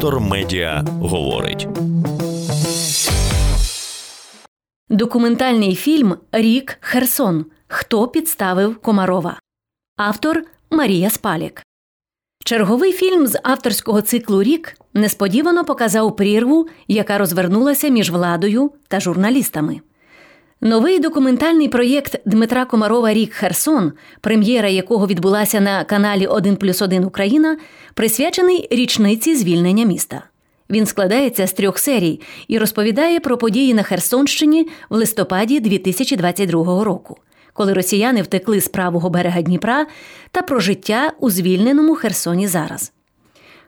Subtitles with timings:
[0.00, 1.68] Вектор Медіа говорить.
[4.88, 7.46] Документальний фільм Рік Херсон.
[7.66, 9.40] Хто підставив Комарова.
[9.96, 11.62] Автор Марія Спалік.
[12.44, 19.80] Черговий фільм з авторського циклу Рік несподівано показав прірву, яка розвернулася між владою та журналістами.
[20.62, 27.04] Новий документальний проєкт Дмитра Комарова Рік Херсон, прем'єра якого відбулася на каналі 1 плюс 1
[27.04, 27.56] Україна,
[27.94, 30.24] присвячений річниці звільнення міста.
[30.70, 37.16] Він складається з трьох серій і розповідає про події на Херсонщині в листопаді 2022 року,
[37.52, 39.86] коли росіяни втекли з правого берега Дніпра
[40.30, 42.92] та про життя у звільненому Херсоні зараз.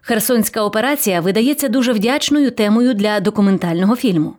[0.01, 4.35] Херсонська операція видається дуже вдячною темою для документального фільму.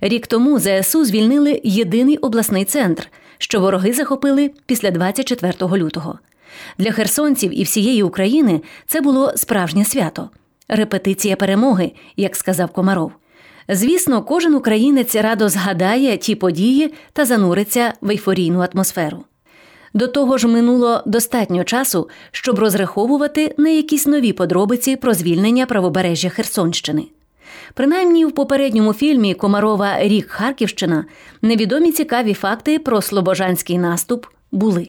[0.00, 3.08] Рік тому ЗСУ звільнили єдиний обласний центр,
[3.38, 6.18] що вороги захопили після 24 лютого.
[6.78, 10.30] Для херсонців і всієї України це було справжнє свято
[10.68, 13.12] репетиція перемоги, як сказав Комаров.
[13.68, 19.24] Звісно, кожен українець радо згадає ті події та зануриться в ейфорійну атмосферу.
[19.94, 26.28] До того ж, минуло достатньо часу, щоб розраховувати на якісь нові подробиці про звільнення правобережжя
[26.28, 27.02] Херсонщини.
[27.74, 31.04] Принаймні в попередньому фільмі Комарова Рік Харківщина
[31.42, 34.88] невідомі цікаві факти про слобожанський наступ були.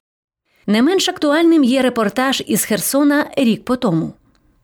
[0.68, 4.14] Не менш актуальним є репортаж із Херсона рік по тому.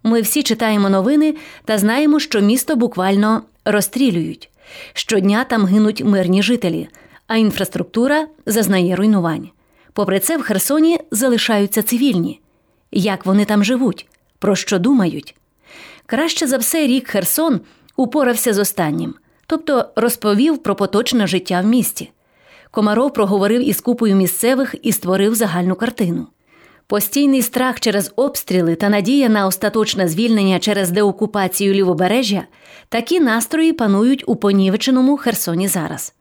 [0.04, 4.50] Ми всі читаємо новини та знаємо, що місто буквально розстрілюють.
[4.94, 6.88] Щодня там гинуть мирні жителі,
[7.28, 9.50] а інфраструктура зазнає руйнувань.
[9.94, 12.40] Попри це, в Херсоні залишаються цивільні.
[12.92, 14.08] Як вони там живуть,
[14.40, 15.36] про що думають?
[16.06, 17.62] Краще за все, рік Херсон
[17.96, 19.16] упорався з останнім,
[19.48, 22.12] тобто розповів про поточне життя в місті.
[22.72, 26.28] Комаров проговорив із купою місцевих і створив загальну картину.
[26.88, 32.44] Постійний страх через обстріли та надія на остаточне звільнення через деокупацію лівобережжя
[32.90, 36.14] такі настрої панують у понівеченому Херсоні зараз.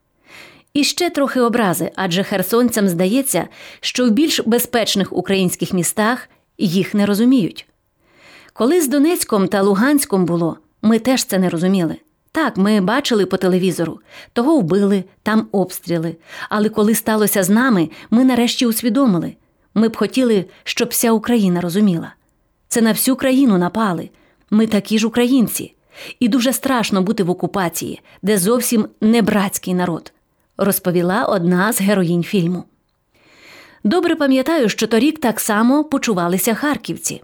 [0.75, 3.49] І ще трохи образи, адже херсонцям здається,
[3.81, 6.29] що в більш безпечних українських містах
[6.59, 7.67] їх не розуміють.
[8.53, 11.97] Коли з Донецьком та Луганськом було, ми теж це не розуміли.
[12.33, 14.01] Так, ми бачили по телевізору,
[14.33, 16.17] того вбили, там обстріли.
[16.49, 19.35] Але коли сталося з нами, ми нарешті усвідомили.
[19.75, 22.15] Ми б хотіли, щоб вся Україна розуміла.
[22.69, 24.11] Це на всю країну напали.
[24.51, 25.75] Ми такі ж українці,
[26.21, 30.13] і дуже страшно бути в окупації, де зовсім не братський народ,
[30.57, 32.65] розповіла одна з героїнь фільму.
[33.85, 37.23] Добре пам'ятаю, що торік так само почувалися харківці.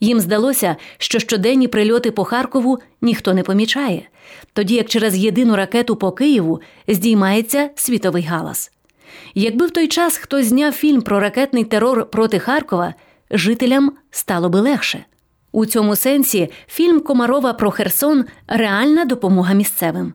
[0.00, 4.02] Їм здалося, що щоденні прильоти по Харкову ніхто не помічає,
[4.52, 8.70] тоді як через єдину ракету по Києву здіймається світовий галас.
[9.34, 12.94] Якби в той час хтось зняв фільм про ракетний терор проти Харкова,
[13.30, 15.04] жителям стало би легше.
[15.52, 20.12] У цьому сенсі фільм Комарова про Херсон реальна допомога місцевим.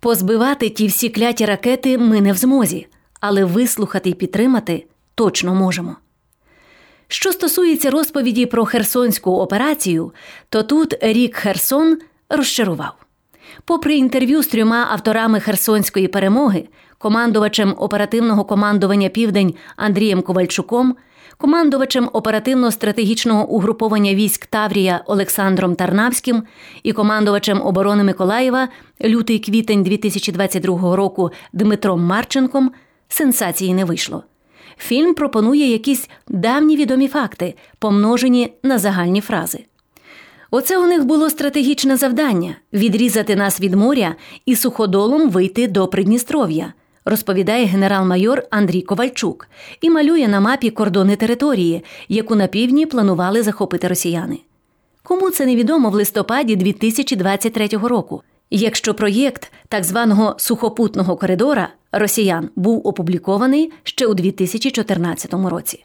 [0.00, 2.86] Позбивати ті всі кляті ракети ми не в змозі,
[3.20, 5.96] але вислухати і підтримати точно можемо.
[7.12, 10.12] Що стосується розповіді про Херсонську операцію,
[10.48, 11.98] то тут рік Херсон
[12.28, 12.94] розчарував.
[13.64, 20.96] Попри інтерв'ю з трьома авторами Херсонської перемоги, командувачем оперативного командування Південь Андрієм Ковальчуком,
[21.38, 26.42] командувачем оперативно-стратегічного угруповання військ Таврія Олександром Тарнавським
[26.82, 28.68] і командувачем оборони Миколаєва
[29.04, 32.72] лютий квітень 2022 року Дмитром Марченком
[33.08, 34.24] сенсації не вийшло.
[34.80, 39.64] Фільм пропонує якісь давні відомі факти, помножені на загальні фрази.
[40.50, 44.14] Оце у них було стратегічне завдання відрізати нас від моря
[44.46, 46.72] і суходолом вийти до Придністров'я,
[47.04, 49.48] розповідає генерал-майор Андрій Ковальчук
[49.80, 54.38] і малює на мапі кордони території, яку на півдні планували захопити росіяни.
[55.02, 62.86] Кому це невідомо в листопаді 2023 року, якщо проєкт так званого сухопутного коридора росіян був
[62.86, 65.84] опублікований ще у 2014 році.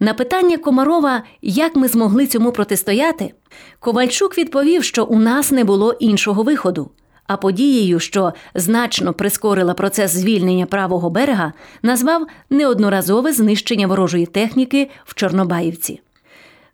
[0.00, 3.34] На питання Комарова, як ми змогли цьому протистояти,
[3.80, 6.90] Ковальчук відповів, що у нас не було іншого виходу.
[7.26, 11.52] А подією, що значно прискорила процес звільнення правого берега,
[11.82, 16.00] назвав неодноразове знищення ворожої техніки в Чорнобаївці.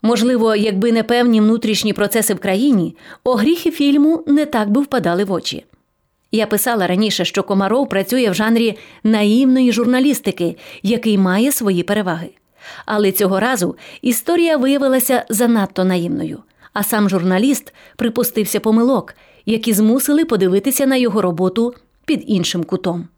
[0.02, 5.32] Можливо, якби не певні внутрішні процеси в країні, огріхи фільму не так би впадали в
[5.32, 5.64] очі.
[6.32, 12.30] Я писала раніше, що Комаров працює в жанрі наївної журналістики, який має свої переваги.
[12.86, 16.38] Але цього разу історія виявилася занадто наївною,
[16.72, 19.14] а сам журналіст припустився помилок,
[19.46, 23.08] які змусили подивитися на його роботу під іншим кутом.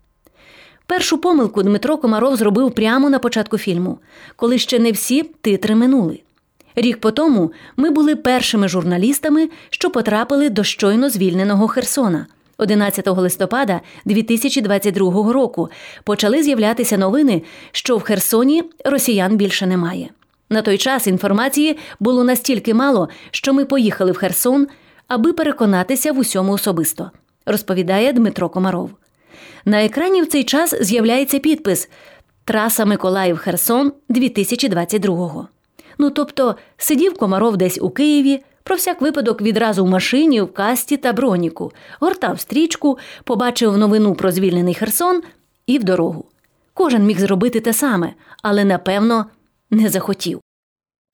[0.86, 3.98] Першу помилку Дмитро Комаров зробив прямо на початку фільму,
[4.36, 6.23] коли ще не всі титри минули.
[6.76, 12.26] Рік по тому ми були першими журналістами, що потрапили до щойно звільненого Херсона.
[12.58, 15.68] 11 листопада 2022 року
[16.04, 17.42] почали з'являтися новини,
[17.72, 20.08] що в Херсоні росіян більше немає.
[20.50, 24.66] На той час інформації було настільки мало, що ми поїхали в Херсон,
[25.08, 27.10] аби переконатися в усьому особисто,
[27.46, 28.90] розповідає Дмитро Комаров.
[29.64, 31.88] На екрані в цей час з'являється підпис
[32.44, 35.53] Траса Миколаїв Херсон 2022
[35.98, 40.96] Ну тобто сидів Комаров десь у Києві, про всяк випадок відразу в машині, в касті
[40.96, 45.22] та броніку, гортав стрічку, побачив новину про звільнений Херсон
[45.66, 46.24] і в дорогу.
[46.74, 49.26] Кожен міг зробити те саме, але напевно
[49.70, 50.40] не захотів.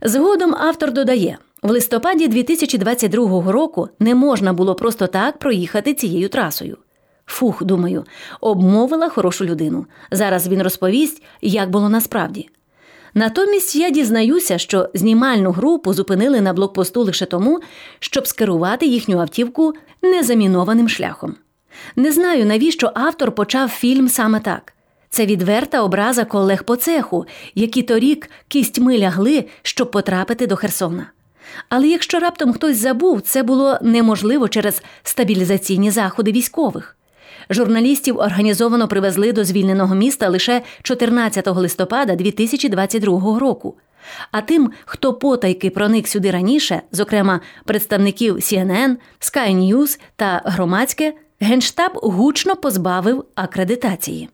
[0.03, 6.77] Згодом автор додає в листопаді 2022 року не можна було просто так проїхати цією трасою.
[7.27, 8.05] Фух, думаю,
[8.41, 9.87] обмовила хорошу людину.
[10.11, 12.49] Зараз він розповість, як було насправді.
[13.14, 17.60] Натомість я дізнаюся, що знімальну групу зупинили на блокпосту лише тому,
[17.98, 19.72] щоб скерувати їхню автівку
[20.02, 21.34] незамінованим шляхом.
[21.96, 24.72] Не знаю, навіщо автор почав фільм саме так.
[25.10, 31.06] Це відверта образа колег по цеху, які торік кістьми лягли, щоб потрапити до Херсона.
[31.68, 36.96] Але якщо раптом хтось забув, це було неможливо через стабілізаційні заходи військових.
[37.50, 43.75] Журналістів організовано привезли до звільненого міста лише 14 листопада 2022 року.
[44.31, 51.93] А тим, хто потайки проник сюди раніше, зокрема представників CNN, Sky News та громадське, генштаб
[51.94, 54.29] гучно позбавив акредитації.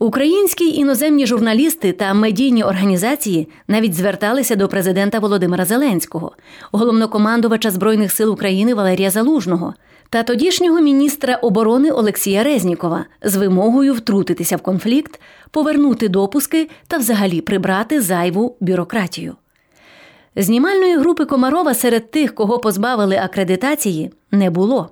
[0.00, 6.32] Українські іноземні журналісти та медійні організації навіть зверталися до президента Володимира Зеленського,
[6.72, 9.74] головнокомандувача Збройних сил України Валерія Залужного
[10.10, 17.40] та тодішнього міністра оборони Олексія Резнікова з вимогою втрутитися в конфлікт, повернути допуски та взагалі
[17.40, 19.36] прибрати зайву бюрократію.
[20.36, 24.90] Знімальної групи Комарова серед тих, кого позбавили акредитації, не було.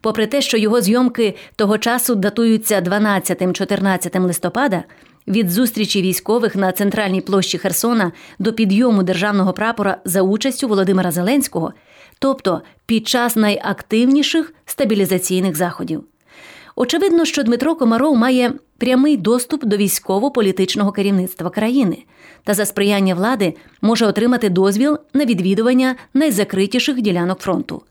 [0.00, 4.84] Попри те, що його зйомки того часу датуються 12-14 листопада,
[5.28, 11.72] від зустрічі військових на центральній площі Херсона до підйому державного прапора за участю Володимира Зеленського,
[12.18, 16.04] тобто під час найактивніших стабілізаційних заходів.
[16.76, 21.98] Очевидно, що Дмитро Комаров має прямий доступ до військово-політичного керівництва країни
[22.44, 27.82] та за сприяння влади може отримати дозвіл на відвідування найзакритіших ділянок фронту.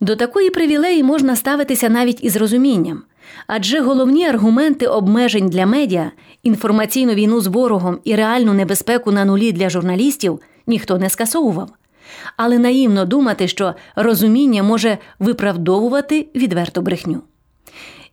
[0.00, 3.02] До такої привілеї можна ставитися навіть із розумінням,
[3.46, 6.10] адже головні аргументи обмежень для медіа,
[6.42, 11.70] інформаційну війну з ворогом і реальну небезпеку на нулі для журналістів ніхто не скасовував.
[12.36, 17.22] Але наївно думати, що розуміння може виправдовувати відверту брехню.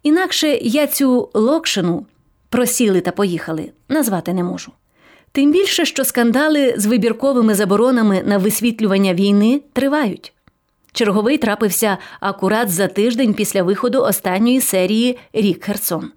[0.04, 2.06] Інакше я цю локшину
[2.50, 4.72] просіли та поїхали назвати не можу.
[5.32, 10.33] Тим більше, що скандали з вибірковими заборонами на висвітлювання війни тривають.
[10.94, 16.12] Черговий трапився акурат за тиждень після виходу останньої серії Рік Херсон.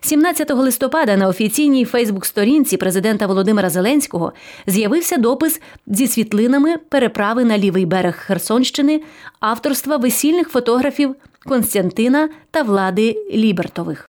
[0.00, 4.32] 17 листопада на офіційній Фейсбук-сторінці президента Володимира Зеленського
[4.66, 9.02] з'явився допис зі світлинами переправи на лівий берег Херсонщини
[9.40, 14.08] авторства весільних фотографів Константина та влади Лібертових.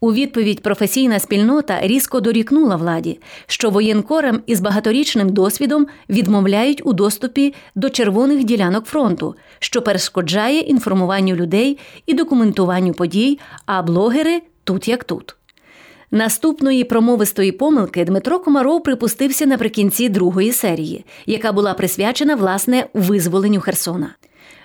[0.00, 7.54] У відповідь професійна спільнота різко дорікнула владі, що воєнкорам із багаторічним досвідом відмовляють у доступі
[7.74, 15.04] до червоних ділянок фронту, що перешкоджає інформуванню людей і документуванню подій, а блогери тут як
[15.04, 15.36] тут.
[16.10, 24.14] Наступної промовистої помилки Дмитро Комаров припустився наприкінці другої серії, яка була присвячена власне визволенню Херсона.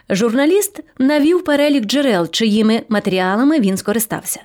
[0.10, 4.40] Журналіст навів перелік джерел, чиїми матеріалами він скористався.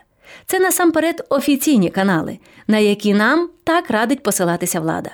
[0.46, 5.10] Це насамперед офіційні канали, на які нам так радить посилатися влада: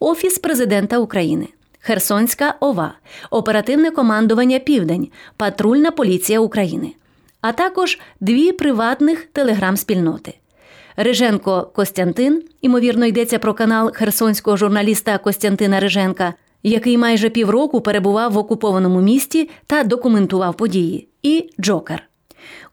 [0.00, 1.48] Офіс президента України,
[1.80, 2.94] Херсонська ОВА,
[3.30, 6.92] Оперативне командування Південь, Патрульна поліція України,
[7.40, 10.34] а також дві приватних телеграм-спільноти.
[10.96, 18.38] Риженко Костянтин, ймовірно, йдеться про канал херсонського журналіста Костянтина Риженка, який майже півроку перебував в
[18.38, 22.02] окупованому місті та документував події, і Джокер.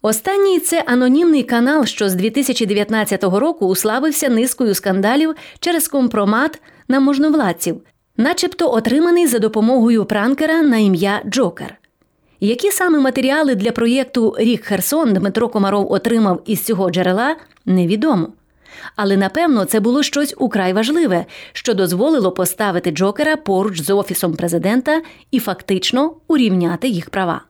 [0.01, 7.82] Останній це анонімний канал, що з 2019 року уславився низкою скандалів через компромат на можновладців,
[8.18, 11.77] начебто отриманий за допомогою пранкера на ім'я Джокер.
[12.39, 18.27] Які саме матеріали для проєкту Рік Херсон Дмитро Комаров отримав із цього джерела, невідомо.
[18.96, 25.01] Але напевно це було щось украй важливе, що дозволило поставити Джокера поруч з офісом президента
[25.32, 27.42] і фактично урівняти їх права.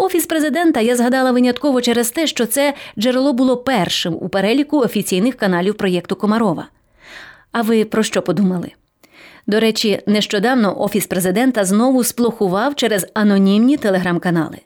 [0.00, 5.34] Офіс президента я згадала винятково через те, що це джерело було першим у переліку офіційних
[5.36, 6.66] каналів проєкту Комарова.
[7.52, 8.70] А ви про що подумали?
[9.46, 14.58] До речі, нещодавно офіс президента знову сплохував через анонімні телеграм-канали.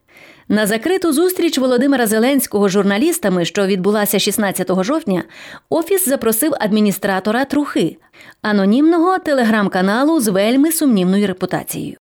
[0.48, 5.22] На закриту зустріч Володимира Зеленського з журналістами, що відбулася 16 жовтня,
[5.70, 7.96] офіс запросив адміністратора Трухи,
[8.42, 11.96] анонімного телеграм-каналу з вельми сумнівною репутацією.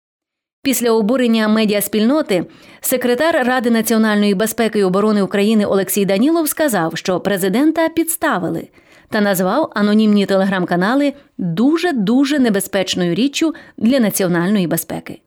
[0.62, 2.44] Після обурення медіаспільноти
[2.80, 8.68] секретар Ради національної безпеки і оборони України Олексій Данілов сказав, що президента підставили
[9.08, 15.20] та назвав анонімні телеграм-канали дуже дуже небезпечною річчю для національної безпеки.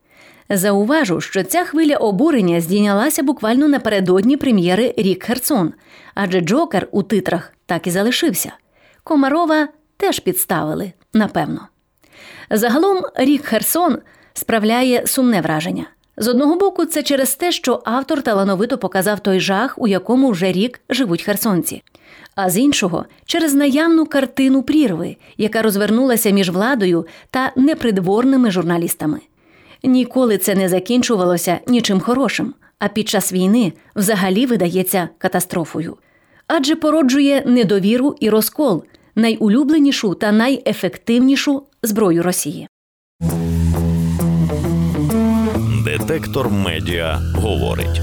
[0.49, 5.73] Зауважу, що ця хвиля обурення здійнялася буквально напередодні прем'єри Рік Херсон,
[6.15, 8.51] адже Джокер у титрах так і залишився.
[9.03, 11.67] Комарова теж підставили, напевно.
[12.49, 13.97] Загалом Рік Херсон
[14.33, 15.85] справляє сумне враження.
[16.17, 20.51] З одного боку, це через те, що автор талановито показав той жах, у якому вже
[20.51, 21.83] рік живуть херсонці,
[22.35, 29.19] а з іншого через наявну картину прірви, яка розвернулася між владою та непридворними журналістами.
[29.83, 35.97] Ніколи це не закінчувалося нічим хорошим, а під час війни взагалі видається катастрофою.
[36.47, 38.83] Адже породжує недовіру і розкол,
[39.15, 42.67] найулюбленішу та найефективнішу зброю Росії.
[46.07, 48.01] Детектор медіа говорить.